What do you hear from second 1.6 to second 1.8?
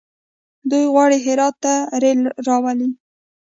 ته